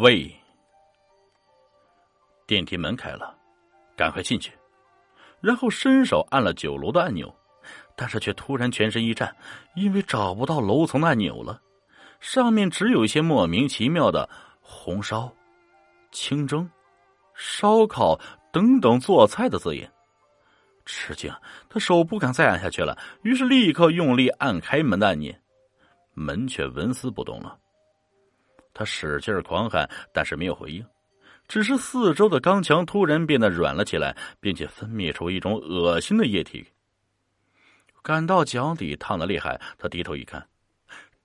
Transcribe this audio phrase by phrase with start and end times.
[0.00, 0.34] 喂！
[2.46, 3.36] 电梯门开了，
[3.94, 4.50] 赶快进去，
[5.42, 7.30] 然后伸手按了九楼的按钮，
[7.94, 9.36] 但是却突然全身一颤，
[9.74, 11.60] 因为找不到楼层按钮了，
[12.18, 14.26] 上面只有一些莫名其妙的
[14.62, 15.30] 红烧、
[16.10, 16.66] 清蒸、
[17.34, 18.18] 烧烤
[18.50, 19.92] 等等做菜的字眼。
[20.86, 21.30] 吃惊，
[21.68, 25.30] 他手不敢再按下去了，于是立刻用力按开门的按钮，
[26.14, 27.58] 门却纹丝不动了。
[28.72, 30.84] 他使劲狂喊，但是没有回应。
[31.48, 36.64] 只是四周的钢墙突然变得软了起来，并且分泌出一种恶心的液体。
[38.02, 40.46] 感到脚底烫的厉害，他低头一看，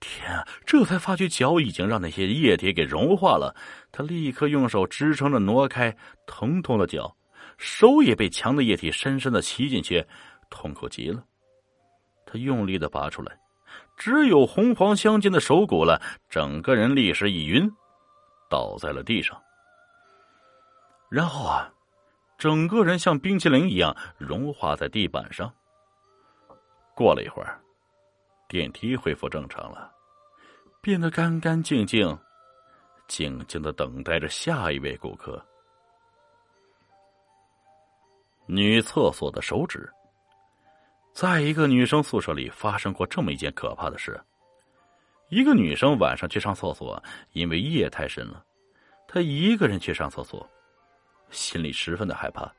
[0.00, 0.46] 天啊！
[0.66, 3.54] 这才发觉脚已经让那些液体给融化了。
[3.92, 7.16] 他立刻用手支撑着挪开疼痛的脚，
[7.56, 10.04] 手也被强的液体深深的吸进去，
[10.50, 11.24] 痛苦极了。
[12.26, 13.38] 他用力的拔出来，
[13.96, 17.70] 只有红黄相间的手骨了，整个人立时一晕，
[18.50, 19.40] 倒在了地上。
[21.08, 21.72] 然后啊，
[22.36, 25.52] 整个人像冰淇淋一样融化在地板上。
[26.94, 27.60] 过了一会儿，
[28.48, 29.92] 电梯恢复正常了，
[30.80, 32.18] 变得干干净净，
[33.06, 35.40] 静静的等待着下一位顾客。
[38.46, 39.90] 女厕所的手指，
[41.16, 44.20] 在一个女生宿舍里发生过这么一件可怕的事：
[45.30, 48.44] 一个女生晚上去上厕所，因为夜太深了，
[49.08, 50.46] 她一个人去上厕所。
[51.30, 52.52] 心里十分的害怕，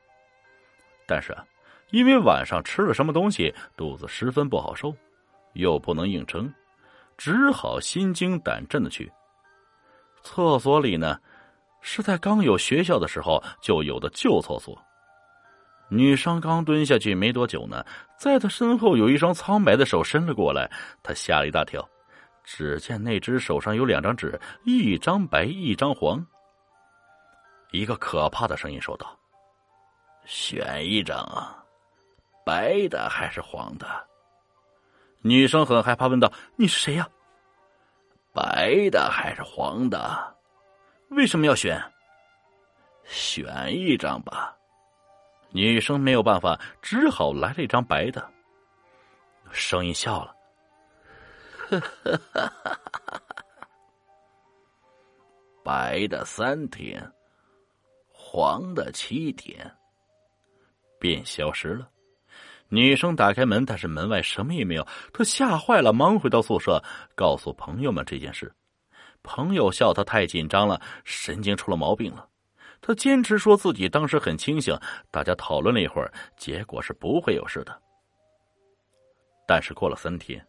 [1.06, 1.32] 但是，
[1.90, 4.92] 因为晚上吃了什么东西，肚子十分不好受，
[5.52, 6.52] 又不能硬撑，
[7.16, 9.08] 只好心惊胆战的去。
[10.24, 11.16] 厕所里呢，
[11.80, 14.76] 是在刚有学校的时候就有的旧厕所。
[15.90, 17.84] 女生刚蹲下去没多久呢，
[18.18, 20.70] 在她身后有一双苍白的手伸了过来，
[21.02, 21.88] 她吓了一大跳，
[22.44, 26.24] 只见那只手上有两张纸，一张白，一张黄。
[27.70, 29.18] 一个可怕的声音说道
[30.24, 31.64] ：“选一张啊，
[32.44, 33.86] 白的还是黄的？”
[35.22, 37.08] 女生很害怕，问道：“你是谁呀？
[38.32, 40.36] 白的还是黄的？
[41.10, 41.82] 为什么要选？
[43.04, 44.54] 选一张吧。”
[45.50, 48.30] 女生没有办法，只好来了一张白的。
[49.50, 50.34] 声音笑了
[51.70, 52.80] ：“哈哈哈
[55.64, 57.02] 白的三天。”
[58.30, 59.74] 黄的七天，
[60.98, 61.88] 便消失了。
[62.68, 64.86] 女生打开门，但是门外什么也没有。
[65.14, 68.52] 她吓坏了，忙回到宿舍，告诉朋友们这件事。
[69.22, 72.28] 朋友笑她太紧张了，神经出了毛病了。
[72.80, 74.78] 他坚持说自己当时很清醒。
[75.10, 77.82] 大家讨论了一会儿，结果是不会有事的。
[79.46, 80.46] 但是过了三天，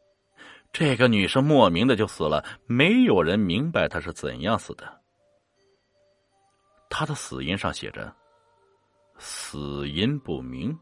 [0.72, 5.00] 这个女生莫名的就死了，没有人明白她是怎样死的。
[6.89, 8.13] 他的死因上写着
[9.19, 10.78] “死因不明”，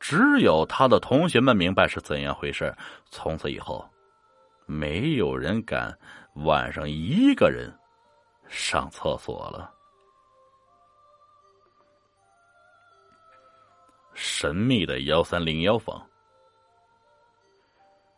[0.00, 2.74] 只有他的同学们明白是怎样回事。
[3.10, 3.88] 从此以后，
[4.66, 5.96] 没有人敢
[6.34, 7.72] 晚上一个人
[8.48, 9.73] 上厕所了。
[14.44, 16.06] 神秘的幺三零幺房，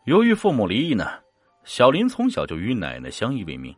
[0.06, 1.08] 由于父母离异呢，
[1.62, 3.72] 小林从小就与奶奶相依为命。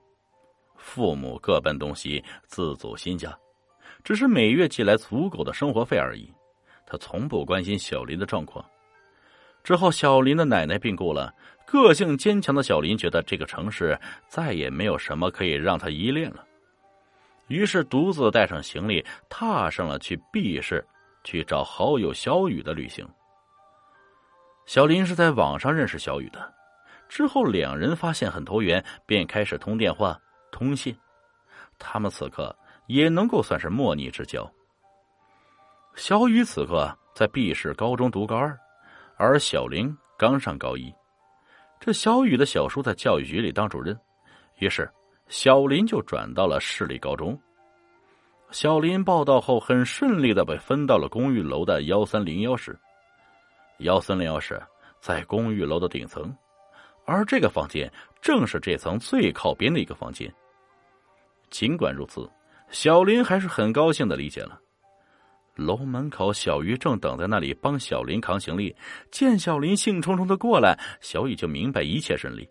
[0.79, 3.39] 父母各奔东西，自组新家，
[4.03, 6.33] 只是每月寄来足够的生活费而已。
[6.87, 8.65] 他从不关心小林的状况。
[9.63, 11.31] 之后，小林的奶奶病故了，
[11.67, 13.95] 个性坚强的小林觉得这个城市
[14.27, 16.43] 再也没有什么可以让他依恋了，
[17.49, 20.83] 于是独自带上行李，踏上了去 B 市
[21.25, 23.09] 去找好友小雨的旅行。
[24.67, 26.55] 小林是在网上认识小雨的，
[27.09, 30.19] 之后两人发现很投缘，便开始通电话。
[30.51, 30.97] 通信，
[31.79, 32.55] 他们此刻
[32.87, 34.51] 也能够算是莫逆之交。
[35.95, 38.59] 小雨此刻在 B 市高中读高二，
[39.17, 40.93] 而小林刚上高一。
[41.81, 43.99] 这小雨的小叔在教育局里当主任，
[44.59, 44.91] 于是
[45.29, 47.39] 小林就转到了市里高中。
[48.51, 52.79] 小林报道后，很顺利的被分到了公寓楼的幺三零幺室。
[53.81, 54.61] 幺三零幺室
[55.01, 56.35] 在公寓楼的顶层。
[57.05, 57.91] 而这个房间
[58.21, 60.33] 正是这层最靠边的一个房间。
[61.51, 62.29] 尽管如此，
[62.71, 64.59] 小林还是很高兴的理解了。
[65.55, 68.75] 楼门口，小鱼正等在那里帮小林扛行李。
[69.11, 72.49] 见小林兴冲冲的过来，小雨就明白一切顺利，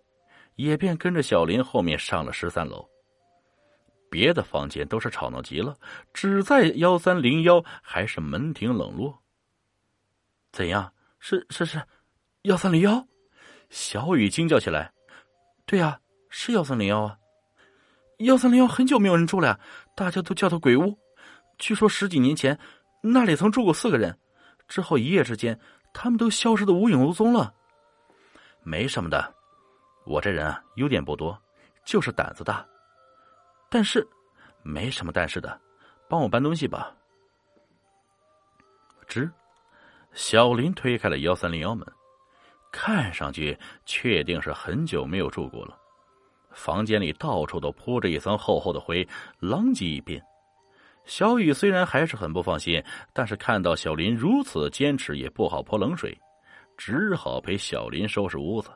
[0.56, 2.88] 也便跟着小林后面上了十三楼。
[4.10, 5.76] 别的房间都是吵闹极了，
[6.14, 9.22] 只在幺三零幺还是门庭冷落。
[10.52, 10.92] 怎样？
[11.20, 11.82] 是是是，
[12.44, 13.06] 幺三零幺？
[13.70, 14.94] 小雨惊叫起来
[15.66, 16.00] ：“对呀，
[16.30, 17.18] 是幺三零幺啊！
[18.20, 19.60] 幺三零幺很久没有人住了，
[19.96, 20.98] 大家都叫它鬼屋。
[21.58, 22.58] 据说十几年前
[23.02, 24.18] 那里曾住过四个人，
[24.68, 25.60] 之后一夜之间
[25.94, 27.54] 他们都消失的无影无踪了。
[28.64, 29.36] 没什么的，
[30.06, 31.38] 我这人啊优点不多，
[31.84, 32.66] 就是胆子大。
[33.70, 34.08] 但是
[34.64, 35.60] 没什么但是的，
[36.08, 36.96] 帮我搬东西吧。
[39.08, 39.30] 吱，
[40.14, 41.86] 小林推开了幺三零幺门，
[42.72, 45.78] 看上去确定是很久没有住过了。
[46.52, 49.08] 房间里到处都铺着一层厚厚的灰，
[49.40, 50.22] 狼藉一片。
[51.06, 52.84] 小雨虽然还是很不放心，
[53.14, 56.20] 但是看到小林如此坚持，也不好泼冷水，
[56.76, 58.70] 只好陪小林收拾屋子。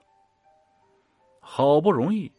[1.41, 2.31] 好不容易，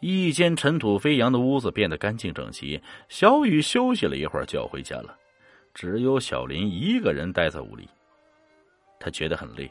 [0.00, 2.80] 一间尘土飞扬的屋子变得干净整齐。
[3.08, 5.16] 小雨休息了一会儿，就要回家了。
[5.74, 7.88] 只有小林一个人待在屋里，
[8.98, 9.70] 他觉得很累，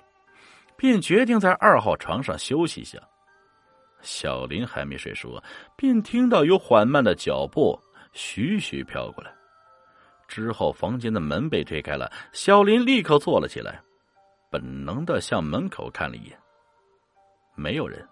[0.76, 2.98] 便决定在二号床上休息一下。
[4.02, 5.42] 小林还没睡熟，
[5.76, 7.78] 便听到有缓慢的脚步
[8.14, 9.34] 徐徐飘过来。
[10.28, 13.82] 之后，房间的门被推开了，小林立刻坐了起来，
[14.52, 16.38] 本能的向门口看了一眼，
[17.56, 18.08] 没有人，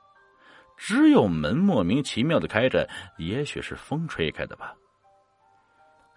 [0.78, 2.88] 只有门莫名其妙的开着，
[3.18, 4.74] 也许是风吹开的吧。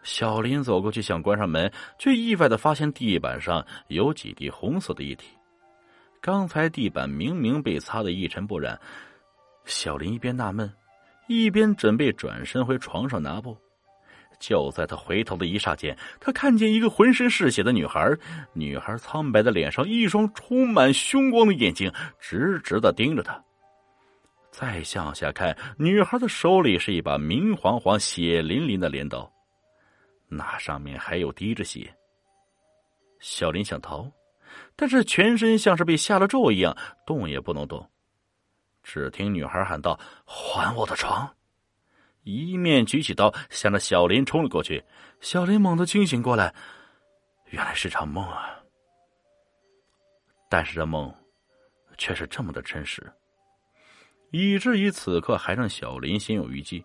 [0.03, 5.29] 小林走过去想关上门，却意外的发现地板上有几滴红色的液体。
[6.21, 8.79] 刚才地板明明被擦得一尘不染。
[9.65, 10.73] 小林一边纳闷，
[11.27, 13.57] 一边准备转身回床上拿布。
[14.41, 18.17] 就在他回头的一刹间，他看见一个浑身是血的女孩。
[18.53, 23.45] 女孩苍白的脸上，一双充满凶光的眼睛直直的盯着他。
[24.59, 29.33] 再向下看，女孩的手里是一把明晃晃、血淋淋的镰刀。
[30.27, 31.97] 那上面还有滴着血。
[33.21, 34.11] 小林想逃，
[34.75, 36.77] 但是全身像是被下了咒一样，
[37.07, 37.89] 动也不能动。
[38.83, 39.97] 只听女孩喊道
[40.27, 41.33] ：“还我的床！”
[42.27, 44.85] 一面举起刀，向着小林冲了过去。
[45.21, 46.53] 小林猛地清醒过来，
[47.51, 48.59] 原来是场梦啊！
[50.51, 51.15] 但是这梦
[51.97, 53.09] 却是这么的真实，
[54.31, 56.85] 以至于此刻还让小林心有余悸。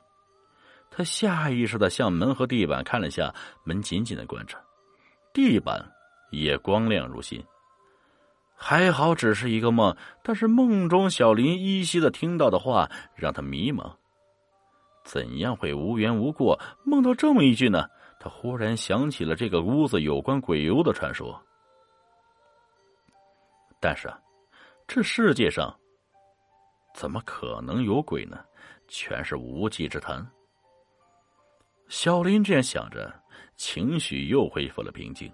[0.89, 4.57] 他下意识的向门和地板看了下，门紧紧的关着，
[5.33, 5.83] 地板
[6.31, 7.43] 也光亮如新。
[8.55, 13.91] 还好只是一个梦，但是梦中小林依稀的听到的话让他迷茫。
[15.03, 17.87] 怎样会无缘无故梦到这么一句呢？
[18.19, 21.37] 他忽然想起了这个屋子有关鬼屋的传说。
[23.81, 24.17] 但是啊，
[24.87, 25.77] 这世界上
[26.93, 28.39] 怎么可能有鬼呢？
[28.87, 30.25] 全是无稽之谈。
[31.87, 33.13] 小林这样想着，
[33.55, 35.31] 情绪又恢复了平静。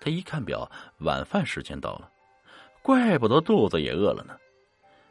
[0.00, 2.10] 他一看表，晚饭时间到了，
[2.82, 4.36] 怪不得肚子也饿了呢。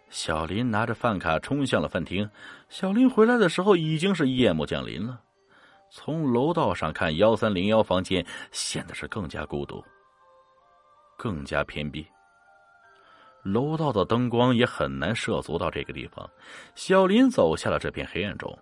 [0.10, 2.30] 小林拿着饭卡冲向了饭厅。
[2.68, 5.22] 小林回来的时候，已经是夜幕降临了。
[5.90, 9.84] 从楼道上看，幺三零幺房间显得是更加孤独，
[11.18, 12.06] 更加偏僻。
[13.44, 16.30] 楼道的灯光也很难涉足到这个地方。
[16.76, 18.58] 小林走下了这片黑暗中。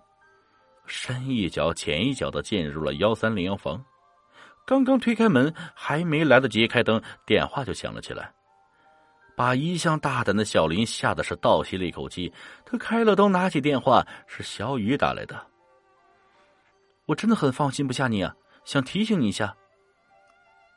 [0.85, 3.85] 深一脚浅一脚的进入了幺三零幺房，
[4.65, 8.33] 刚刚推开门，还没来得及开灯，电话就响了起来，
[9.37, 12.33] 把一向大胆的小林吓得是倒吸了一口气。
[12.65, 15.39] 他开了灯，拿起电话，是小雨打来的。
[17.05, 18.33] 我真的很放心不下你啊，
[18.65, 19.55] 想提醒你一下。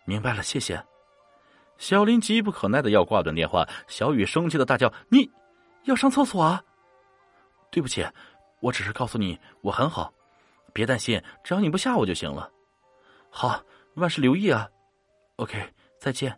[0.04, 0.84] 明白了，谢谢。
[1.82, 5.28] 小林急不可耐的要挂断电话，小雨生气的大叫：“你
[5.82, 6.62] 要上厕所啊？
[7.72, 8.06] 对不起。”
[8.62, 10.14] 我只是告诉你，我很好，
[10.72, 12.48] 别担心，只要你不吓我就行了。
[13.28, 13.60] 好，
[13.94, 14.68] 万事留意啊。
[15.38, 15.60] OK，
[15.98, 16.32] 再见。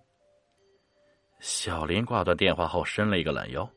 [1.40, 3.70] 小林挂断电话后，伸了一个懒腰，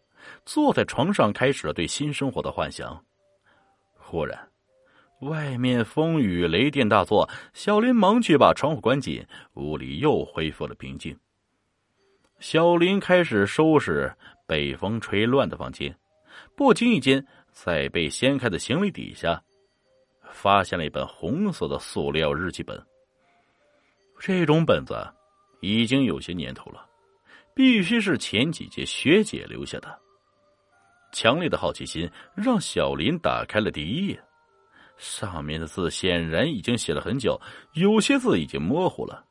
[0.46, 3.04] 坐在床上，开始了对新生活的幻想。
[3.94, 4.40] 忽然，
[5.20, 11.14] 外面风雨雷电大作，小林忙去把窗户关紧，屋里又恢复了平静。
[12.40, 14.14] 小林开始收拾
[14.46, 15.96] 被风吹乱的房间，
[16.56, 17.26] 不经意间。
[17.52, 19.42] 在被掀开的行李底下，
[20.30, 22.80] 发现了一本红色的塑料日记本。
[24.20, 24.96] 这种本子
[25.60, 26.88] 已经有些年头了，
[27.56, 30.00] 必须是前几届学姐留下的。
[31.12, 34.24] 强烈的好奇心让小林打开了第一页，
[34.98, 37.42] 上面的字显然已经写了很久，
[37.74, 39.26] 有些字已经模糊了。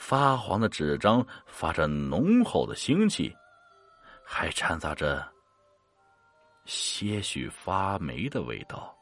[0.00, 3.36] 发黄的纸张发着浓厚的腥气，
[4.24, 5.30] 还掺杂着。
[6.64, 8.96] 些许发霉的味道。